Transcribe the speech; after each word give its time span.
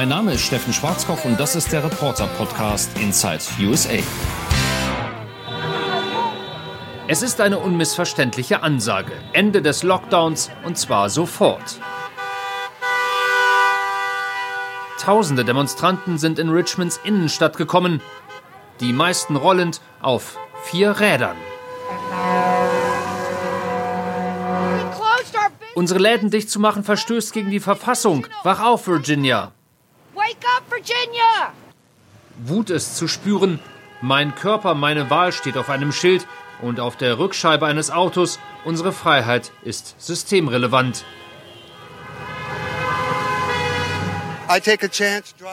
Mein 0.00 0.08
Name 0.08 0.32
ist 0.32 0.46
Steffen 0.46 0.72
Schwarzkopf 0.72 1.26
und 1.26 1.38
das 1.38 1.54
ist 1.54 1.72
der 1.72 1.84
Reporter-Podcast 1.84 2.98
Inside 2.98 3.42
USA. 3.60 3.98
Es 7.06 7.20
ist 7.20 7.38
eine 7.42 7.58
unmissverständliche 7.58 8.62
Ansage. 8.62 9.12
Ende 9.34 9.60
des 9.60 9.82
Lockdowns 9.82 10.50
und 10.64 10.78
zwar 10.78 11.10
sofort. 11.10 11.78
Tausende 14.98 15.44
Demonstranten 15.44 16.16
sind 16.16 16.38
in 16.38 16.48
Richmonds 16.48 16.98
Innenstadt 17.04 17.58
gekommen, 17.58 18.00
die 18.80 18.94
meisten 18.94 19.36
rollend 19.36 19.82
auf 20.00 20.38
vier 20.62 20.98
Rädern. 20.98 21.36
Unsere 25.74 26.00
Läden 26.00 26.30
dicht 26.30 26.48
zu 26.48 26.58
machen 26.58 26.84
verstößt 26.84 27.34
gegen 27.34 27.50
die 27.50 27.60
Verfassung. 27.60 28.26
Wach 28.44 28.62
auf, 28.62 28.86
Virginia. 28.86 29.52
Virginia! 30.80 31.52
Wut 32.38 32.70
ist 32.70 32.96
zu 32.96 33.06
spüren. 33.06 33.58
Mein 34.00 34.34
Körper, 34.34 34.74
meine 34.74 35.10
Wahl 35.10 35.30
steht 35.32 35.58
auf 35.58 35.68
einem 35.68 35.92
Schild 35.92 36.26
und 36.62 36.80
auf 36.80 36.96
der 36.96 37.18
Rückscheibe 37.18 37.66
eines 37.66 37.90
Autos. 37.90 38.38
Unsere 38.64 38.92
Freiheit 38.92 39.52
ist 39.62 39.94
systemrelevant. 39.98 41.04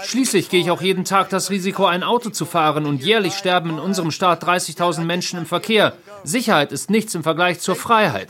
Schließlich 0.05 0.49
gehe 0.49 0.61
ich 0.61 0.71
auch 0.71 0.81
jeden 0.81 1.03
Tag 1.03 1.29
das 1.29 1.49
Risiko, 1.49 1.85
ein 1.85 2.03
Auto 2.03 2.29
zu 2.29 2.45
fahren 2.45 2.85
und 2.85 3.03
jährlich 3.03 3.33
sterben 3.33 3.71
in 3.71 3.79
unserem 3.79 4.11
Staat 4.11 4.43
30.000 4.43 5.01
Menschen 5.01 5.39
im 5.39 5.45
Verkehr. 5.45 5.93
Sicherheit 6.23 6.71
ist 6.71 6.89
nichts 6.89 7.13
im 7.15 7.23
Vergleich 7.23 7.59
zur 7.59 7.75
Freiheit. 7.75 8.29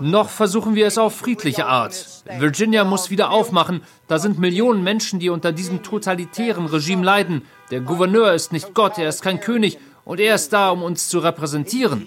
Noch 0.00 0.28
versuchen 0.28 0.74
wir 0.74 0.86
es 0.86 0.98
auf 0.98 1.16
friedliche 1.16 1.66
Art. 1.66 2.22
Virginia 2.38 2.84
muss 2.84 3.10
wieder 3.10 3.30
aufmachen. 3.30 3.82
Da 4.06 4.18
sind 4.18 4.38
Millionen 4.38 4.82
Menschen, 4.82 5.18
die 5.18 5.30
unter 5.30 5.52
diesem 5.52 5.82
totalitären 5.82 6.66
Regime 6.66 7.04
leiden. 7.04 7.42
Der 7.70 7.80
Gouverneur 7.80 8.32
ist 8.32 8.52
nicht 8.52 8.74
Gott, 8.74 8.98
er 8.98 9.08
ist 9.08 9.22
kein 9.22 9.40
König 9.40 9.78
und 10.04 10.20
er 10.20 10.34
ist 10.34 10.52
da, 10.52 10.70
um 10.70 10.82
uns 10.82 11.08
zu 11.08 11.18
repräsentieren. 11.18 12.06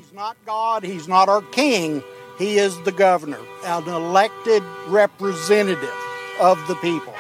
He 2.38 2.58
is 2.58 2.74
the 2.86 2.92
governor, 2.92 3.38
an 3.68 3.88
elected 3.88 4.64
representative 4.90 5.94
of 6.40 6.58
the 6.68 6.74
people. 6.76 7.14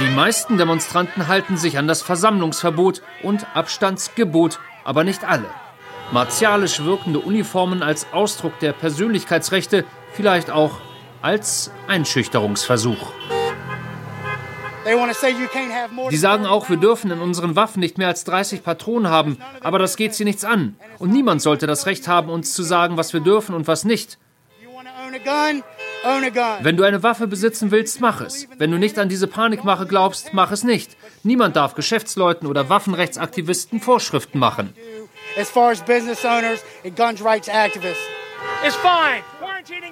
Die 0.00 0.10
meisten 0.14 0.56
Demonstranten 0.56 1.28
halten 1.28 1.58
sich 1.58 1.76
an 1.76 1.86
das 1.86 2.00
Versammlungsverbot 2.00 3.02
und 3.22 3.46
Abstandsgebot, 3.54 4.58
aber 4.84 5.04
nicht 5.04 5.24
alle. 5.24 5.50
Martialisch 6.12 6.84
wirkende 6.84 7.18
Uniformen 7.18 7.82
als 7.82 8.06
Ausdruck 8.12 8.58
der 8.60 8.72
Persönlichkeitsrechte, 8.72 9.84
vielleicht 10.12 10.50
auch 10.50 10.80
als 11.20 11.72
Einschüchterungsversuch. 11.88 13.12
Sie 16.10 16.16
sagen 16.16 16.46
auch, 16.46 16.70
wir 16.70 16.76
dürfen 16.76 17.10
in 17.10 17.20
unseren 17.20 17.56
Waffen 17.56 17.80
nicht 17.80 17.98
mehr 17.98 18.06
als 18.06 18.22
30 18.22 18.62
Patronen 18.62 19.10
haben, 19.10 19.38
aber 19.60 19.80
das 19.80 19.96
geht 19.96 20.14
sie 20.14 20.24
nichts 20.24 20.44
an. 20.44 20.76
Und 20.98 21.10
niemand 21.10 21.42
sollte 21.42 21.66
das 21.66 21.86
Recht 21.86 22.06
haben, 22.06 22.30
uns 22.30 22.54
zu 22.54 22.62
sagen, 22.62 22.96
was 22.96 23.12
wir 23.12 23.20
dürfen 23.20 23.54
und 23.56 23.66
was 23.66 23.84
nicht. 23.84 24.16
Wenn 26.60 26.76
du 26.76 26.84
eine 26.84 27.02
Waffe 27.02 27.26
besitzen 27.26 27.72
willst, 27.72 28.00
mach 28.00 28.20
es. 28.20 28.46
Wenn 28.58 28.70
du 28.70 28.78
nicht 28.78 28.98
an 28.98 29.08
diese 29.08 29.26
Panikmache 29.26 29.86
glaubst, 29.86 30.32
mach 30.34 30.52
es 30.52 30.62
nicht. 30.62 30.96
Niemand 31.24 31.56
darf 31.56 31.74
Geschäftsleuten 31.74 32.46
oder 32.46 32.68
Waffenrechtsaktivisten 32.68 33.80
Vorschriften 33.80 34.38
machen. 34.38 34.72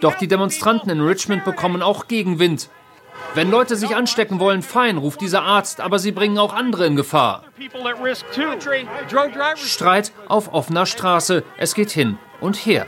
Doch 0.00 0.14
die 0.14 0.28
Demonstranten 0.28 0.90
in 0.90 1.00
Richmond 1.00 1.44
bekommen 1.44 1.82
auch 1.82 2.08
Gegenwind. 2.08 2.68
Wenn 3.34 3.50
Leute 3.50 3.76
sich 3.76 3.96
anstecken 3.96 4.38
wollen, 4.38 4.62
fein, 4.62 4.96
ruft 4.96 5.20
dieser 5.20 5.42
Arzt, 5.42 5.80
aber 5.80 5.98
sie 5.98 6.12
bringen 6.12 6.38
auch 6.38 6.54
andere 6.54 6.86
in 6.86 6.96
Gefahr. 6.96 7.44
Streit 9.56 10.12
auf 10.28 10.52
offener 10.52 10.86
Straße, 10.86 11.42
es 11.56 11.74
geht 11.74 11.90
hin 11.90 12.18
und 12.40 12.54
her. 12.54 12.86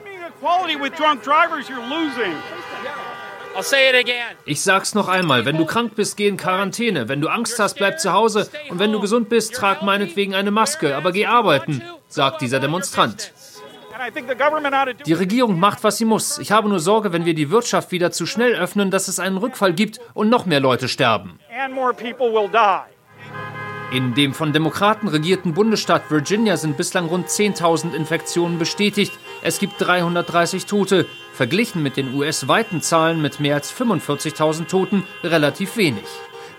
Ich 4.45 4.61
sag's 4.61 4.95
noch 4.95 5.09
einmal, 5.09 5.47
wenn 5.47 5.57
du 5.57 5.65
krank 5.65 5.95
bist, 5.97 6.17
geh 6.17 6.29
in 6.29 6.37
Quarantäne. 6.37 7.09
Wenn 7.09 7.21
du 7.23 7.29
Angst 7.29 7.59
hast, 7.59 7.75
bleib 7.75 7.99
zu 7.99 8.13
Hause. 8.13 8.51
Und 8.69 8.79
wenn 8.79 8.93
du 8.93 9.01
gesund 9.01 9.29
bist, 9.31 9.55
trag 9.55 9.83
meinetwegen 9.83 10.35
eine 10.35 10.51
Maske, 10.51 10.95
aber 10.95 11.11
geh 11.11 11.27
arbeiten, 11.27 11.83
sagt 12.09 12.41
dieser 12.41 12.61
Demonstrant. 12.61 13.33
Die 15.07 15.13
Regierung 15.13 15.59
macht, 15.59 15.83
was 15.83 15.97
sie 15.97 16.05
muss. 16.05 16.39
Ich 16.39 16.53
habe 16.53 16.69
nur 16.69 16.81
Sorge, 16.81 17.13
wenn 17.13 17.25
wir 17.25 17.35
die 17.35 17.51
Wirtschaft 17.51 17.93
wieder 17.93 18.11
zu 18.11 18.27
schnell 18.27 18.55
öffnen, 18.55 18.91
dass 18.91 19.09
es 19.09 19.19
einen 19.19 19.39
Rückfall 19.39 19.73
gibt 19.73 20.01
und 20.13 20.29
noch 20.29 20.45
mehr 20.45 20.61
Leute 20.61 20.89
sterben. 20.89 21.39
In 23.93 24.15
dem 24.15 24.35
von 24.35 24.53
Demokraten 24.53 25.07
regierten 25.07 25.55
Bundesstaat 25.55 26.11
Virginia 26.11 26.57
sind 26.57 26.77
bislang 26.77 27.07
rund 27.07 27.29
10.000 27.29 27.95
Infektionen 27.95 28.59
bestätigt. 28.59 29.13
Es 29.43 29.61
gibt 29.61 29.75
330 29.79 30.67
Tote. 30.67 31.07
Verglichen 31.33 31.83
mit 31.83 31.97
den 31.97 32.15
US-weiten 32.15 32.83
Zahlen 32.83 33.23
mit 33.23 33.39
mehr 33.39 33.55
als 33.55 33.73
45.000 33.73 34.67
Toten 34.67 35.05
relativ 35.23 35.77
wenig. 35.77 36.05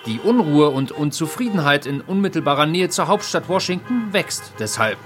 Die 0.05 0.19
Unruhe 0.19 0.69
und 0.69 0.93
Unzufriedenheit 0.93 1.85
in 1.85 1.99
unmittelbarer 1.99 2.65
Nähe 2.65 2.87
zur 2.87 3.07
Hauptstadt 3.07 3.49
Washington 3.49 4.13
wächst 4.13 4.53
deshalb. 4.57 4.97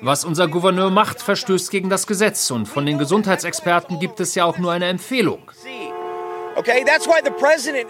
Was 0.00 0.24
unser 0.24 0.48
Gouverneur 0.48 0.90
macht, 0.90 1.20
verstößt 1.20 1.70
gegen 1.70 1.90
das 1.90 2.06
Gesetz 2.06 2.50
und 2.50 2.66
von 2.66 2.86
den 2.86 2.98
Gesundheitsexperten 2.98 3.98
gibt 3.98 4.20
es 4.20 4.34
ja 4.34 4.44
auch 4.44 4.58
nur 4.58 4.72
eine 4.72 4.86
Empfehlung. 4.86 5.50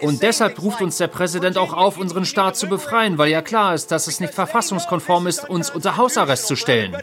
Und 0.03 0.23
deshalb 0.23 0.63
ruft 0.63 0.83
uns 0.83 0.99
der 0.99 1.07
Präsident 1.07 1.57
auch 1.57 1.73
auf, 1.73 1.97
unseren 1.97 2.25
Staat 2.25 2.57
zu 2.57 2.67
befreien, 2.67 3.17
weil 3.17 3.31
ja 3.31 3.41
klar 3.41 3.75
ist, 3.75 3.91
dass 3.91 4.07
es 4.07 4.21
nicht 4.21 4.35
verfassungskonform 4.35 5.27
ist, 5.27 5.49
uns 5.49 5.71
unter 5.71 5.97
Hausarrest 5.97 6.47
zu 6.47 6.57
stellen. 6.57 6.95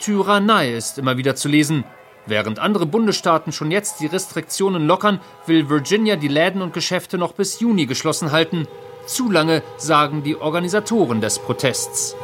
Tyrannei 0.00 0.72
ist 0.72 0.98
immer 0.98 1.16
wieder 1.16 1.36
zu 1.36 1.48
lesen. 1.48 1.84
Während 2.26 2.58
andere 2.58 2.86
Bundesstaaten 2.86 3.52
schon 3.52 3.70
jetzt 3.70 4.00
die 4.00 4.06
Restriktionen 4.06 4.86
lockern, 4.86 5.20
will 5.46 5.68
Virginia 5.68 6.16
die 6.16 6.28
Läden 6.28 6.62
und 6.62 6.72
Geschäfte 6.72 7.18
noch 7.18 7.32
bis 7.32 7.60
Juni 7.60 7.86
geschlossen 7.86 8.32
halten. 8.32 8.66
Zu 9.06 9.30
lange, 9.30 9.62
sagen 9.76 10.22
die 10.22 10.36
Organisatoren 10.36 11.20
des 11.20 11.40
Protests. 11.40 12.14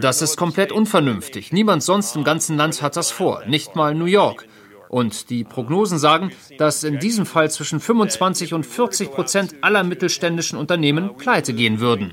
Das 0.00 0.22
ist 0.22 0.36
komplett 0.36 0.72
unvernünftig. 0.72 1.52
Niemand 1.52 1.82
sonst 1.82 2.16
im 2.16 2.24
ganzen 2.24 2.56
Land 2.56 2.82
hat 2.82 2.96
das 2.96 3.10
vor, 3.10 3.44
nicht 3.46 3.76
mal 3.76 3.94
New 3.94 4.04
York. 4.06 4.46
Und 4.88 5.28
die 5.30 5.42
Prognosen 5.42 5.98
sagen, 5.98 6.30
dass 6.56 6.84
in 6.84 7.00
diesem 7.00 7.26
Fall 7.26 7.50
zwischen 7.50 7.80
25 7.80 8.54
und 8.54 8.64
40 8.64 9.10
Prozent 9.10 9.54
aller 9.60 9.82
mittelständischen 9.82 10.56
Unternehmen 10.56 11.16
pleite 11.16 11.52
gehen 11.52 11.80
würden. 11.80 12.12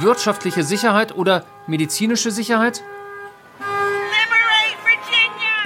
Wirtschaftliche 0.00 0.62
Sicherheit 0.62 1.14
oder 1.14 1.44
medizinische 1.66 2.30
Sicherheit? 2.30 2.82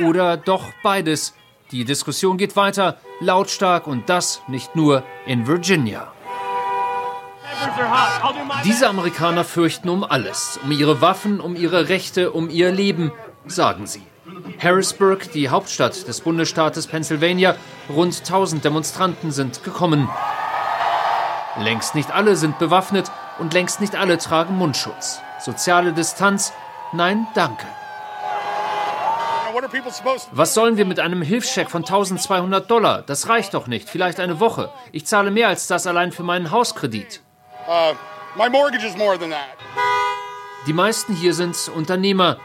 Oder 0.04 0.36
doch 0.36 0.64
beides? 0.82 1.34
Die 1.70 1.84
Diskussion 1.84 2.36
geht 2.36 2.56
weiter, 2.56 2.98
lautstark 3.20 3.86
und 3.86 4.08
das 4.08 4.42
nicht 4.48 4.74
nur 4.74 5.04
in 5.24 5.46
Virginia. 5.46 6.12
Diese 8.64 8.88
Amerikaner 8.88 9.44
fürchten 9.44 9.88
um 9.88 10.04
alles, 10.04 10.58
um 10.62 10.70
ihre 10.72 11.00
Waffen, 11.00 11.40
um 11.40 11.56
ihre 11.56 11.88
Rechte, 11.88 12.32
um 12.32 12.50
ihr 12.50 12.72
Leben, 12.72 13.12
sagen 13.46 13.86
sie. 13.86 14.02
Harrisburg, 14.62 15.32
die 15.32 15.48
Hauptstadt 15.48 16.06
des 16.06 16.20
Bundesstaates 16.20 16.86
Pennsylvania, 16.86 17.56
rund 17.88 18.18
1000 18.18 18.64
Demonstranten 18.64 19.30
sind 19.30 19.64
gekommen. 19.64 20.08
Längst 21.58 21.94
nicht 21.94 22.10
alle 22.12 22.36
sind 22.36 22.58
bewaffnet 22.58 23.10
und 23.38 23.54
längst 23.54 23.80
nicht 23.80 23.96
alle 23.96 24.18
tragen 24.18 24.56
Mundschutz. 24.56 25.20
Soziale 25.40 25.92
Distanz? 25.92 26.52
Nein, 26.92 27.26
danke. 27.34 27.66
Was 30.32 30.54
sollen 30.54 30.76
wir 30.76 30.84
mit 30.84 31.00
einem 31.00 31.22
Hilfscheck 31.22 31.70
von 31.70 31.82
1200 31.82 32.70
Dollar? 32.70 33.02
Das 33.02 33.28
reicht 33.28 33.54
doch 33.54 33.66
nicht. 33.66 33.88
Vielleicht 33.88 34.20
eine 34.20 34.40
Woche. 34.40 34.70
Ich 34.92 35.06
zahle 35.06 35.30
mehr 35.30 35.48
als 35.48 35.66
das 35.66 35.86
allein 35.86 36.12
für 36.12 36.22
meinen 36.22 36.50
Hauskredit. 36.50 37.22
Uh, 37.70 37.94
my 38.36 38.48
mortgage 38.48 38.84
is 38.84 38.96
more 38.96 39.16
than 39.16 39.30
that. 39.30 39.56
Die 40.66 40.72
meisten 40.72 41.14
hier 41.14 41.34
sind 41.34 41.70
Unternehmer. 41.72 42.38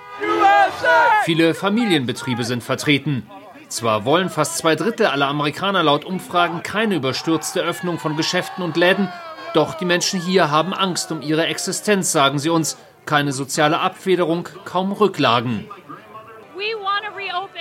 Viele 1.24 1.56
Familienbetriebe 1.56 2.44
sind 2.44 2.63
vertreten. 2.63 3.27
Zwar 3.68 4.06
wollen 4.06 4.30
fast 4.30 4.60
zwei 4.60 4.75
Drittel 4.75 5.07
aller 5.07 5.27
Amerikaner 5.27 5.81
laut 5.81 6.06
Umfragen 6.06 6.62
keine 6.62 6.94
überstürzte 6.94 7.62
Öffnung 7.62 7.98
von 7.98 8.16
Geschäften 8.16 8.63
und 8.63 8.77
Läden, 8.77 9.12
doch 9.56 9.74
die 9.74 9.86
Menschen 9.86 10.22
hier 10.22 10.51
haben 10.51 10.75
Angst 10.75 11.12
um 11.12 11.24
ihre 11.24 11.48
Existenz, 11.48 12.12
sagen 12.12 12.38
sie 12.38 12.50
uns. 12.50 12.77
Keine 13.07 13.31
soziale 13.31 13.80
Abfederung, 13.80 14.48
kaum 14.63 14.92
Rücklagen. 14.92 15.68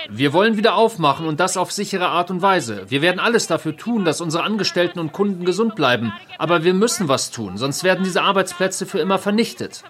Wir 0.09 0.33
wollen 0.33 0.57
wieder 0.57 0.75
aufmachen 0.75 1.25
und 1.25 1.39
das 1.39 1.57
auf 1.57 1.71
sichere 1.71 2.07
Art 2.07 2.29
und 2.29 2.41
Weise. 2.41 2.85
Wir 2.89 3.01
werden 3.01 3.19
alles 3.19 3.47
dafür 3.47 3.75
tun, 3.75 4.05
dass 4.05 4.21
unsere 4.21 4.43
Angestellten 4.43 4.99
und 4.99 5.13
Kunden 5.13 5.45
gesund 5.45 5.75
bleiben. 5.75 6.13
Aber 6.37 6.63
wir 6.63 6.73
müssen 6.73 7.07
was 7.07 7.31
tun, 7.31 7.57
sonst 7.57 7.83
werden 7.83 8.03
diese 8.03 8.21
Arbeitsplätze 8.21 8.85
für 8.85 8.99
immer 8.99 9.19
vernichtet. 9.19 9.83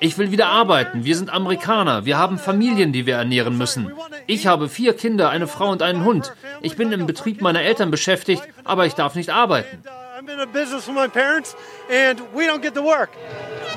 Ich 0.00 0.18
will 0.18 0.30
wieder 0.30 0.48
arbeiten. 0.48 1.04
Wir 1.04 1.16
sind 1.16 1.32
Amerikaner. 1.32 2.04
Wir 2.04 2.18
haben 2.18 2.38
Familien, 2.38 2.92
die 2.92 3.06
wir 3.06 3.16
ernähren 3.16 3.56
müssen. 3.56 3.92
Ich 4.26 4.46
habe 4.46 4.68
vier 4.68 4.94
Kinder, 4.94 5.30
eine 5.30 5.46
Frau 5.46 5.70
und 5.70 5.82
einen 5.82 6.04
Hund. 6.04 6.34
Ich 6.62 6.76
bin 6.76 6.92
im 6.92 7.06
Betrieb 7.06 7.40
meiner 7.40 7.62
Eltern 7.62 7.90
beschäftigt, 7.90 8.42
aber 8.64 8.86
ich 8.86 8.94
darf 8.94 9.14
nicht 9.14 9.30
arbeiten. 9.30 9.82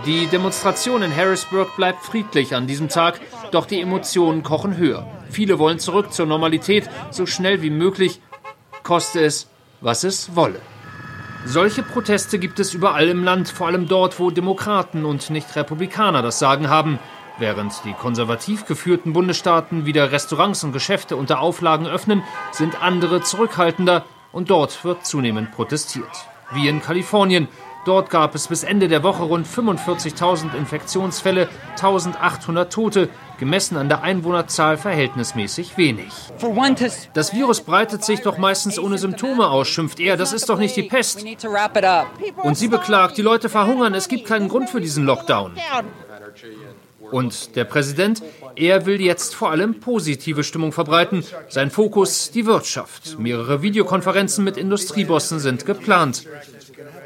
Die 0.06 0.28
Demonstration 0.28 1.04
in 1.04 1.16
Harrisburg 1.16 1.76
bleibt 1.76 2.04
friedlich 2.04 2.56
an 2.56 2.66
diesem 2.66 2.90
Tag, 2.90 3.20
doch 3.52 3.66
die 3.66 3.80
Emotionen 3.80 4.42
kochen 4.42 4.76
höher. 4.78 5.06
Viele 5.30 5.60
wollen 5.60 5.78
zurück 5.78 6.12
zur 6.12 6.26
Normalität, 6.26 6.90
so 7.12 7.28
schnell 7.28 7.62
wie 7.62 7.70
möglich, 7.70 8.20
koste 8.82 9.22
es, 9.22 9.48
was 9.82 10.04
es 10.04 10.36
wolle. 10.36 10.60
Solche 11.46 11.84
Proteste 11.84 12.40
gibt 12.40 12.60
es 12.60 12.74
überall 12.74 13.08
im 13.10 13.24
Land, 13.24 13.50
vor 13.50 13.68
allem 13.68 13.88
dort, 13.88 14.20
wo 14.20 14.32
Demokraten 14.32 15.06
und 15.06 15.30
nicht 15.30 15.56
Republikaner 15.56 16.22
das 16.22 16.40
Sagen 16.40 16.70
haben. 16.70 17.00
Während 17.38 17.74
die 17.86 17.94
konservativ 17.94 18.66
geführten 18.66 19.14
Bundesstaaten 19.14 19.86
wieder 19.86 20.12
Restaurants 20.12 20.64
und 20.64 20.74
Geschäfte 20.74 21.16
unter 21.16 21.40
Auflagen 21.42 21.88
öffnen, 21.88 22.24
sind 22.52 22.82
andere 22.82 23.22
zurückhaltender 23.22 24.06
und 24.32 24.50
dort 24.50 24.84
wird 24.84 25.06
zunehmend 25.06 25.52
protestiert. 25.52 26.29
Wie 26.54 26.68
in 26.68 26.82
Kalifornien, 26.82 27.48
Dort 27.86 28.10
gab 28.10 28.36
es 28.36 28.48
bis 28.48 28.64
Ende 28.64 28.88
der 28.88 29.04
Woche 29.04 29.24
rund 29.24 29.48
45.000 29.48 30.54
Infektionsfälle, 30.56 31.48
1.800 31.78 32.70
Tote, 32.70 33.10
gemessen 33.40 33.78
an 33.78 33.88
der 33.88 34.04
Einwohnerzahl 34.04 34.78
verhältnismäßig 34.78 35.78
wenig. 35.78 36.12
Das 37.14 37.34
Virus 37.34 37.62
breitet 37.62 38.04
sich 38.04 38.22
doch 38.22 38.38
meistens 38.38 38.78
ohne 38.78 38.98
Symptome 38.98 39.48
aus, 39.48 39.70
schimpft 39.70 40.00
er. 40.02 40.18
Das 40.18 40.34
ist 40.34 40.50
doch 40.50 40.60
nicht 40.60 40.76
die 40.76 40.84
Pest. 40.84 41.26
Und 42.44 42.58
sie 42.58 42.68
beklagt, 42.68 43.18
die 43.18 43.22
Leute 43.22 43.48
verhungern, 43.48 43.94
es 43.94 44.10
gibt 44.10 44.26
keinen 44.26 44.50
Grund 44.50 44.70
für 44.70 44.82
diesen 44.82 45.06
Lockdown. 45.06 45.54
Und 47.12 47.56
der 47.56 47.64
Präsident, 47.64 48.22
er 48.56 48.86
will 48.86 49.02
jetzt 49.02 49.36
vor 49.36 49.52
allem 49.52 49.80
positive 49.80 50.44
Stimmung 50.44 50.72
verbreiten. 50.72 51.24
Sein 51.48 51.72
Fokus 51.72 52.32
die 52.32 52.46
Wirtschaft. 52.46 53.18
Mehrere 53.20 53.62
Videokonferenzen 53.62 54.44
mit 54.44 54.58
Industriebossen 54.58 55.40
sind 55.40 55.66
geplant. 55.66 56.26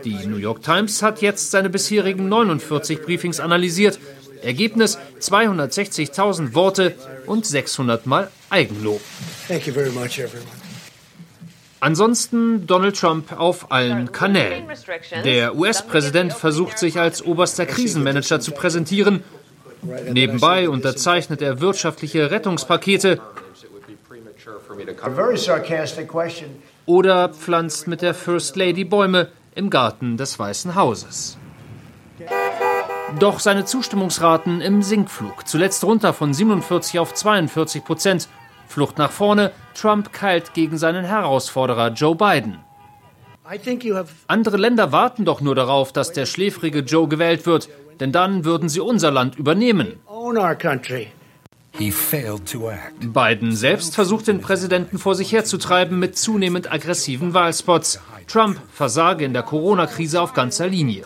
Die 0.04 0.28
New 0.28 0.38
York 0.38 0.64
Times 0.64 1.02
hat 1.02 1.22
jetzt 1.22 1.52
seine 1.52 1.70
bisherigen 1.70 2.28
49 2.28 3.02
Briefings 3.02 3.40
analysiert. 3.40 4.00
Ergebnis 4.42 4.98
260.000 5.22 6.54
Worte 6.54 6.96
und 7.26 7.46
600 7.46 8.06
Mal 8.06 8.30
Eigenlob. 8.50 9.02
Ansonsten 11.80 12.66
Donald 12.66 12.98
Trump 12.98 13.38
auf 13.38 13.72
allen 13.72 14.12
Kanälen. 14.12 14.66
Der 15.26 15.56
US-Präsident 15.56 16.32
versucht 16.32 16.80
sich 16.80 16.98
als 16.98 17.26
oberster 17.26 17.66
Krisenmanager 17.66 18.40
zu 18.40 18.52
präsentieren. 18.52 19.24
Nebenbei 20.12 20.70
unterzeichnet 20.70 21.42
er 21.42 21.60
wirtschaftliche 21.60 22.32
Rettungspakete 22.32 23.20
oder 26.86 27.30
pflanzt 27.30 27.88
mit 27.88 28.02
der 28.02 28.14
First 28.14 28.56
Lady 28.56 28.84
Bäume, 28.84 29.30
im 29.56 29.70
Garten 29.70 30.18
des 30.18 30.38
Weißen 30.40 30.76
Hauses. 30.76 31.38
Doch 33.20 33.40
seine 33.40 33.66
Zustimmungsraten 33.66 34.62
im 34.62 34.82
Sinkflug, 34.82 35.48
zuletzt 35.48 35.84
runter 35.84 36.14
von 36.14 36.34
47 36.34 37.00
auf 37.00 37.14
42 37.14 37.84
Prozent. 37.84 38.28
Flucht 38.68 38.98
nach 38.98 39.12
vorne, 39.12 39.52
Trump 39.76 40.12
keilt 40.14 40.54
gegen 40.54 40.78
seinen 40.78 41.06
Herausforderer 41.06 41.90
Joe 41.90 42.16
Biden. 42.16 42.58
Andere 44.28 44.58
Länder 44.58 44.92
warten 44.92 45.26
doch 45.26 45.42
nur 45.42 45.54
darauf, 45.54 45.92
dass 45.92 46.12
der 46.12 46.26
schläfrige 46.26 46.80
Joe 46.80 47.08
gewählt 47.08 47.46
wird, 47.46 47.70
denn 48.00 48.12
dann 48.12 48.46
würden 48.46 48.70
sie 48.70 48.80
unser 48.80 49.12
Land 49.12 49.36
übernehmen. 49.38 49.94
Biden 53.00 53.56
selbst 53.56 53.96
versucht 53.96 54.28
den 54.28 54.42
Präsidenten 54.42 55.00
vor 55.00 55.16
sich 55.16 55.32
herzutreiben 55.32 55.98
mit 55.98 56.18
zunehmend 56.18 56.72
aggressiven 56.72 57.34
Wahlspots. 57.34 58.00
Trump 58.28 58.60
versage 58.72 59.26
in 59.26 59.34
der 59.34 59.42
Corona-Krise 59.42 60.22
auf 60.22 60.34
ganzer 60.34 60.68
Linie. 60.68 61.04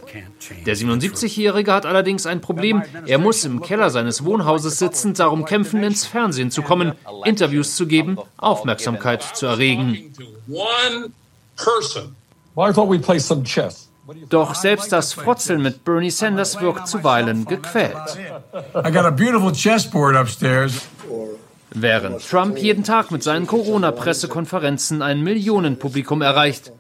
Der 0.66 0.76
77-Jährige 0.76 1.72
hat 1.72 1.86
allerdings 1.86 2.26
ein 2.26 2.42
Problem. 2.42 2.84
Er 3.06 3.18
muss 3.18 3.46
im 3.46 3.62
Keller 3.62 3.90
seines 3.90 4.26
Wohnhauses 4.26 4.78
sitzend 4.78 5.20
darum 5.20 5.46
kämpfen, 5.46 5.84
ins 5.84 6.06
Fernsehen 6.06 6.52
zu 6.52 6.62
kommen, 6.62 6.92
Interviews 7.24 7.76
zu 7.78 7.88
geben, 7.88 8.18
Aufmerksamkeit 8.38 9.24
zu 9.24 9.46
erregen. 9.46 10.14
Doch 14.30 14.56
selbst 14.56 14.92
das 14.92 15.14
Frotzeln 15.14 15.62
mit 15.62 15.84
Bernie 15.84 16.12
Sanders 16.12 16.62
wirkt 16.62 16.88
zuweilen 16.88 17.46
gequält. 17.46 18.18
Während 21.72 22.30
Trump 22.30 22.58
jeden 22.58 22.84
Tag 22.84 23.12
mit 23.12 23.24
seinen 23.24 23.48
Corona-Pressekonferenzen 23.48 25.02
ein 25.02 25.22
Millionenpublikum 25.22 26.22
erreicht. 26.22 26.72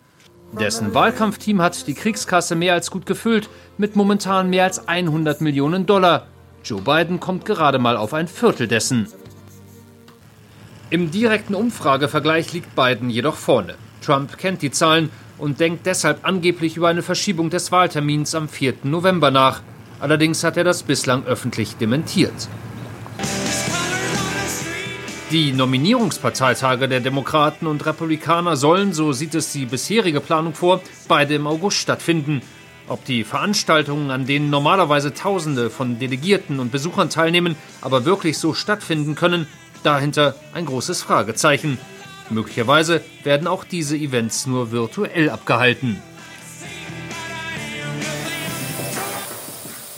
Dessen 0.54 0.94
Wahlkampfteam 0.94 1.62
hat 1.62 1.88
die 1.88 1.94
Kriegskasse 1.94 2.56
mehr 2.56 2.74
als 2.74 2.90
gut 2.90 3.06
gefüllt, 3.06 3.50
mit 3.78 3.98
momentan 3.98 4.50
mehr 4.50 4.64
als 4.64 4.88
100 4.88 5.42
Millionen 5.42 5.86
Dollar. 5.86 6.28
Joe 6.64 6.82
Biden 6.82 7.20
kommt 7.20 7.44
gerade 7.44 7.80
mal 7.80 7.98
auf 7.98 8.14
ein 8.14 8.30
Viertel 8.30 8.68
dessen. 8.68 9.08
Im 10.90 11.12
direkten 11.12 11.54
Umfragevergleich 11.54 12.54
liegt 12.54 12.74
Biden 12.76 13.10
jedoch 13.10 13.36
vorne. 13.36 13.76
Trump 14.02 14.38
kennt 14.38 14.62
die 14.62 14.72
Zahlen 14.72 15.10
und 15.38 15.60
denkt 15.60 15.86
deshalb 15.86 16.20
angeblich 16.24 16.78
über 16.78 16.88
eine 16.88 17.04
Verschiebung 17.04 17.50
des 17.50 17.72
Wahltermins 17.72 18.36
am 18.36 18.50
4. 18.50 18.76
November 18.84 19.32
nach. 19.32 19.62
Allerdings 20.00 20.44
hat 20.44 20.58
er 20.58 20.64
das 20.64 20.84
bislang 20.84 21.26
öffentlich 21.26 21.76
dementiert. 21.78 22.48
Die 25.32 25.52
Nominierungsparteitage 25.52 26.88
der 26.88 27.02
Demokraten 27.02 27.68
und 27.68 27.86
Republikaner 27.86 28.56
sollen, 28.56 28.94
so 28.94 29.12
sieht 29.12 29.36
es 29.36 29.52
die 29.52 29.66
bisherige 29.66 30.22
Planung 30.22 30.54
vor, 30.54 30.82
beide 31.10 31.36
im 31.36 31.48
August 31.48 31.78
stattfinden. 31.78 32.42
Ob 32.88 33.04
die 33.04 33.26
Veranstaltungen, 33.26 34.10
an 34.10 34.26
denen 34.26 34.50
normalerweise 34.50 35.14
Tausende 35.14 35.70
von 35.70 36.00
Delegierten 36.00 36.62
und 36.62 36.72
Besuchern 36.72 37.10
teilnehmen, 37.10 37.58
aber 37.82 38.06
wirklich 38.06 38.38
so 38.38 38.54
stattfinden 38.54 39.16
können, 39.16 39.48
dahinter 39.84 40.36
ein 40.54 40.66
großes 40.66 41.02
Fragezeichen. 41.02 41.78
Möglicherweise 42.30 43.02
werden 43.24 43.48
auch 43.48 43.64
diese 43.64 43.96
Events 43.96 44.46
nur 44.48 44.72
virtuell 44.72 45.30
abgehalten. 45.30 46.02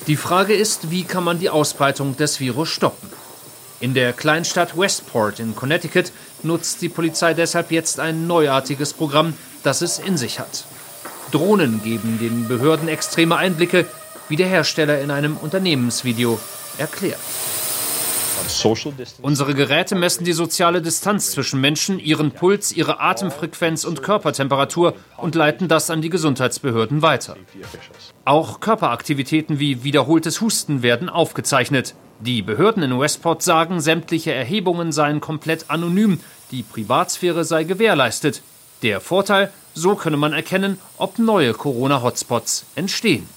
Die 0.07 0.15
Frage 0.15 0.55
ist, 0.55 0.91
wie 0.91 1.03
kann 1.03 1.23
man 1.23 1.39
die 1.39 1.49
Ausbreitung 1.49 2.17
des 2.17 2.39
Virus 2.39 2.69
stoppen? 2.69 3.09
In 3.79 3.93
der 3.93 4.11
Kleinstadt 4.11 4.77
Westport 4.77 5.39
in 5.39 5.55
Connecticut 5.55 6.11
nutzt 6.43 6.81
die 6.81 6.89
Polizei 6.89 7.33
deshalb 7.33 7.71
jetzt 7.71 7.99
ein 7.99 8.27
neuartiges 8.27 8.93
Programm, 8.93 9.33
das 9.63 9.81
es 9.81 9.99
in 9.99 10.17
sich 10.17 10.39
hat. 10.39 10.65
Drohnen 11.31 11.81
geben 11.83 12.17
den 12.19 12.47
Behörden 12.47 12.87
extreme 12.87 13.37
Einblicke, 13.37 13.85
wie 14.27 14.35
der 14.35 14.47
Hersteller 14.47 14.99
in 14.99 15.11
einem 15.11 15.37
Unternehmensvideo 15.37 16.39
erklärt. 16.77 17.19
Unsere 19.21 19.53
Geräte 19.53 19.95
messen 19.95 20.25
die 20.25 20.33
soziale 20.33 20.81
Distanz 20.81 21.31
zwischen 21.31 21.61
Menschen, 21.61 21.99
ihren 21.99 22.31
Puls, 22.31 22.71
ihre 22.71 22.99
Atemfrequenz 22.99 23.83
und 23.83 24.03
Körpertemperatur 24.03 24.93
und 25.17 25.35
leiten 25.35 25.67
das 25.67 25.89
an 25.89 26.01
die 26.01 26.09
Gesundheitsbehörden 26.09 27.01
weiter. 27.01 27.35
Auch 28.25 28.59
Körperaktivitäten 28.59 29.59
wie 29.59 29.83
wiederholtes 29.83 30.41
Husten 30.41 30.81
werden 30.81 31.09
aufgezeichnet. 31.09 31.95
Die 32.19 32.41
Behörden 32.41 32.83
in 32.83 32.99
Westport 32.99 33.43
sagen, 33.43 33.79
sämtliche 33.79 34.33
Erhebungen 34.33 34.91
seien 34.91 35.21
komplett 35.21 35.69
anonym, 35.69 36.19
die 36.51 36.63
Privatsphäre 36.63 37.45
sei 37.45 37.63
gewährleistet. 37.63 38.41
Der 38.81 38.99
Vorteil, 38.99 39.51
so 39.73 39.95
könne 39.95 40.17
man 40.17 40.33
erkennen, 40.33 40.77
ob 40.97 41.19
neue 41.19 41.53
Corona-Hotspots 41.53 42.65
entstehen. 42.75 43.27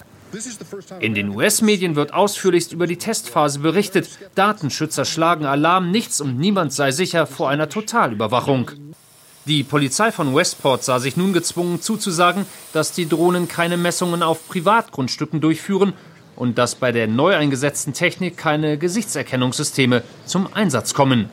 In 1.00 1.14
den 1.14 1.30
US-Medien 1.30 1.96
wird 1.96 2.14
ausführlichst 2.14 2.72
über 2.72 2.86
die 2.86 2.96
Testphase 2.96 3.58
berichtet. 3.58 4.08
Datenschützer 4.34 5.04
schlagen 5.04 5.44
Alarm, 5.44 5.90
nichts 5.90 6.20
und 6.20 6.38
niemand 6.38 6.72
sei 6.72 6.90
sicher 6.90 7.26
vor 7.26 7.50
einer 7.50 7.68
Totalüberwachung. 7.68 8.70
Die 9.44 9.64
Polizei 9.64 10.12
von 10.12 10.34
Westport 10.34 10.84
sah 10.84 11.00
sich 11.00 11.16
nun 11.16 11.32
gezwungen 11.32 11.82
zuzusagen, 11.82 12.46
dass 12.72 12.92
die 12.92 13.08
Drohnen 13.08 13.48
keine 13.48 13.76
Messungen 13.76 14.22
auf 14.22 14.48
Privatgrundstücken 14.48 15.40
durchführen 15.40 15.94
und 16.36 16.58
dass 16.58 16.76
bei 16.76 16.92
der 16.92 17.08
neu 17.08 17.34
eingesetzten 17.34 17.92
Technik 17.92 18.36
keine 18.36 18.78
Gesichtserkennungssysteme 18.78 20.02
zum 20.26 20.52
Einsatz 20.54 20.94
kommen. 20.94 21.28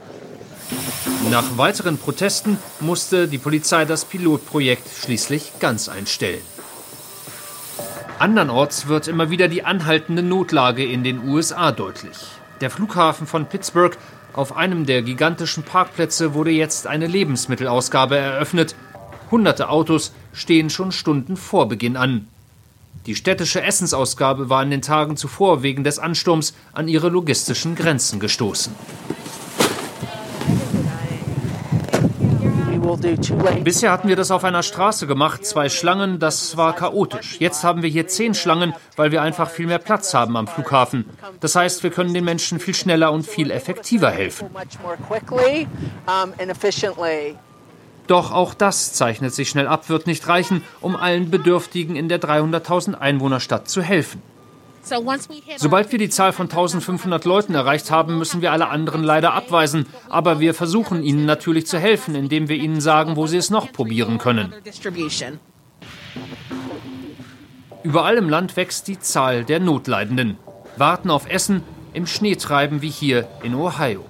Nach 1.30 1.58
weiteren 1.58 1.98
Protesten 1.98 2.58
musste 2.80 3.28
die 3.28 3.38
Polizei 3.38 3.86
das 3.86 4.06
Pilotprojekt 4.06 4.88
schließlich 5.04 5.54
ganz 5.60 5.88
einstellen. 5.88 6.42
Andernorts 8.20 8.90
wird 8.90 9.08
immer 9.08 9.30
wieder 9.30 9.48
die 9.48 9.64
anhaltende 9.64 10.22
Notlage 10.22 10.86
in 10.86 11.06
den 11.06 11.26
USA 11.26 11.72
deutlich. 11.72 12.18
Der 12.60 12.70
Flughafen 12.70 13.26
von 13.26 13.46
Pittsburgh 13.46 13.98
Auf 14.34 14.58
einem 14.58 14.86
der 14.86 15.04
gigantischen 15.04 15.64
Parkplätze 15.64 16.34
wurde 16.34 16.52
jetzt 16.52 16.86
eine 16.86 17.08
Lebensmittelausgabe 17.08 18.18
eröffnet. 18.18 18.76
Hunderte 19.32 19.70
Autos 19.70 20.12
stehen 20.34 20.70
schon 20.70 20.92
Stunden 20.92 21.38
vor 21.38 21.70
Beginn 21.70 21.96
an. 21.96 22.28
Die 23.06 23.16
städtische 23.16 23.62
Essensausgabe 23.62 24.50
war 24.50 24.64
in 24.64 24.70
den 24.72 24.82
Tagen 24.82 25.16
zuvor 25.16 25.64
wegen 25.64 25.86
des 25.86 25.98
Ansturms 25.98 26.54
an 26.74 26.90
ihre 26.90 27.08
logistischen 27.08 27.76
Grenzen 27.76 28.20
gestoßen. 28.20 28.76
Bisher 33.64 33.92
hatten 33.92 34.08
wir 34.08 34.16
das 34.16 34.32
auf 34.32 34.44
einer 34.44 34.64
Straße 34.64 35.08
gemacht, 35.08 35.46
zwei 35.46 35.70
Schlangen, 35.70 36.20
das 36.20 36.58
war 36.58 36.76
chaotisch. 36.76 37.38
Jetzt 37.40 37.64
haben 37.64 37.82
wir 37.82 37.90
hier 37.90 38.08
zehn 38.08 38.34
Schlangen, 38.34 38.74
weil 38.96 39.12
wir 39.12 39.22
einfach 39.22 39.50
viel 39.50 39.68
mehr 39.68 39.80
Platz 39.80 40.14
haben 40.14 40.36
am 40.38 40.48
Flughafen. 40.48 41.06
Das 41.40 41.56
heißt, 41.56 41.84
wir 41.84 41.92
können 41.92 42.14
den 42.14 42.26
Menschen 42.26 42.60
viel 42.60 42.76
schneller 42.76 43.12
und 43.12 43.26
viel 43.26 43.52
effektiver 43.52 44.12
helfen. 44.12 44.50
Doch 48.08 48.32
auch 48.32 48.56
das 48.56 48.94
zeichnet 48.94 49.36
sich 49.36 49.50
schnell 49.50 49.68
ab, 49.68 49.88
wird 49.88 50.08
nicht 50.08 50.28
reichen, 50.28 50.64
um 50.82 50.96
allen 50.96 51.30
Bedürftigen 51.30 51.96
in 51.96 52.10
der 52.10 52.20
300.000 52.20 52.96
Einwohnerstadt 52.96 53.70
zu 53.70 53.84
helfen. 53.84 54.22
Sobald 54.82 55.92
wir 55.92 56.00
die 56.00 56.10
Zahl 56.10 56.32
von 56.32 56.46
1500 56.46 57.26
Leuten 57.26 57.54
erreicht 57.54 57.92
haben, 57.92 58.18
müssen 58.18 58.42
wir 58.42 58.52
alle 58.52 58.70
anderen 58.70 59.04
leider 59.04 59.34
abweisen. 59.34 59.86
Aber 60.10 60.40
wir 60.40 60.54
versuchen 60.54 61.04
ihnen 61.04 61.26
natürlich 61.26 61.68
zu 61.68 61.78
helfen, 61.78 62.16
indem 62.16 62.50
wir 62.50 62.56
ihnen 62.56 62.82
sagen, 62.82 63.16
wo 63.16 63.28
sie 63.28 63.38
es 63.38 63.50
noch 63.50 63.72
probieren 63.72 64.18
können. 64.18 64.54
Überall 67.84 68.18
im 68.18 68.30
Land 68.30 68.58
wächst 68.58 68.88
die 68.88 69.00
Zahl 69.00 69.46
der 69.46 69.60
Notleidenden. 69.60 70.38
Warten 70.78 71.10
auf 71.10 71.30
Essen, 71.30 71.64
im 71.94 72.06
Schnee 72.06 72.36
treiben 72.36 72.82
wie 72.82 72.90
hier 72.90 73.28
in 73.44 73.56
Ohio. 73.56 74.06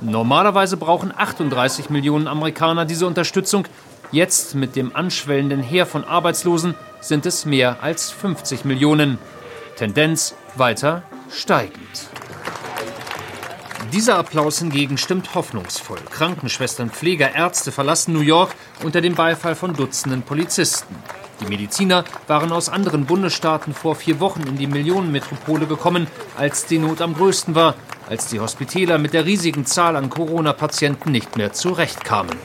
Normalerweise 0.00 0.76
brauchen 0.76 1.12
38 1.16 1.90
Millionen 1.90 2.28
Amerikaner 2.28 2.84
diese 2.84 3.06
Unterstützung. 3.06 3.66
Jetzt 4.12 4.54
mit 4.54 4.76
dem 4.76 4.94
anschwellenden 4.94 5.60
Heer 5.60 5.86
von 5.86 6.04
Arbeitslosen 6.04 6.74
sind 7.00 7.26
es 7.26 7.44
mehr 7.44 7.82
als 7.82 8.10
50 8.10 8.64
Millionen. 8.64 9.18
Tendenz 9.78 10.34
weiter 10.56 11.04
steigend. 11.30 12.08
Dieser 13.92 14.18
Applaus 14.18 14.58
hingegen 14.58 14.98
stimmt 14.98 15.36
hoffnungsvoll. 15.36 16.00
Krankenschwestern, 16.10 16.90
Pfleger, 16.90 17.32
Ärzte 17.32 17.70
verlassen 17.70 18.12
New 18.12 18.22
York 18.22 18.50
unter 18.82 19.00
dem 19.00 19.14
Beifall 19.14 19.54
von 19.54 19.74
Dutzenden 19.74 20.22
Polizisten. 20.22 20.96
Die 21.40 21.46
Mediziner 21.46 22.02
waren 22.26 22.50
aus 22.50 22.68
anderen 22.68 23.06
Bundesstaaten 23.06 23.72
vor 23.72 23.94
vier 23.94 24.18
Wochen 24.18 24.42
in 24.48 24.56
die 24.56 24.66
Millionenmetropole 24.66 25.66
gekommen, 25.66 26.08
als 26.36 26.66
die 26.66 26.80
Not 26.80 27.00
am 27.00 27.14
größten 27.14 27.54
war, 27.54 27.76
als 28.08 28.26
die 28.26 28.40
Hospitäler 28.40 28.98
mit 28.98 29.12
der 29.12 29.26
riesigen 29.26 29.64
Zahl 29.64 29.94
an 29.94 30.10
Corona-Patienten 30.10 31.12
nicht 31.12 31.36
mehr 31.36 31.52
zurechtkamen. 31.52 32.36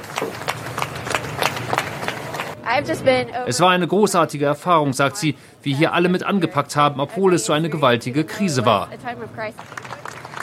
Es 3.45 3.59
war 3.59 3.71
eine 3.71 3.87
großartige 3.87 4.45
Erfahrung, 4.45 4.93
sagt 4.93 5.17
sie, 5.17 5.35
wie 5.61 5.73
hier 5.73 5.93
alle 5.93 6.09
mit 6.09 6.23
angepackt 6.23 6.75
haben, 6.75 6.99
obwohl 6.99 7.33
es 7.33 7.45
so 7.45 7.53
eine 7.53 7.69
gewaltige 7.69 8.23
Krise 8.23 8.65
war. 8.65 8.89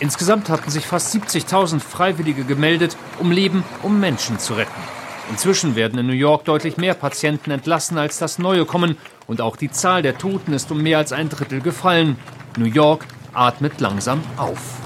Insgesamt 0.00 0.48
hatten 0.48 0.70
sich 0.70 0.86
fast 0.86 1.14
70.000 1.14 1.80
Freiwillige 1.80 2.44
gemeldet, 2.44 2.96
um 3.18 3.32
Leben, 3.32 3.64
um 3.82 4.00
Menschen 4.00 4.38
zu 4.38 4.54
retten. 4.54 4.80
Inzwischen 5.30 5.76
werden 5.76 5.98
in 5.98 6.06
New 6.06 6.12
York 6.12 6.44
deutlich 6.44 6.76
mehr 6.76 6.94
Patienten 6.94 7.50
entlassen, 7.50 7.98
als 7.98 8.18
das 8.18 8.38
Neue 8.38 8.64
kommen. 8.64 8.96
Und 9.26 9.40
auch 9.40 9.56
die 9.56 9.70
Zahl 9.70 10.02
der 10.02 10.18
Toten 10.18 10.52
ist 10.52 10.70
um 10.72 10.82
mehr 10.82 10.98
als 10.98 11.12
ein 11.12 11.28
Drittel 11.28 11.60
gefallen. 11.60 12.16
New 12.56 12.64
York 12.64 13.06
atmet 13.32 13.80
langsam 13.80 14.22
auf. 14.36 14.80